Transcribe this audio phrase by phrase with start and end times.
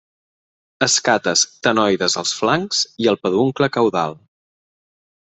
[0.85, 4.17] Escates ctenoides als flancs i el peduncle caudal.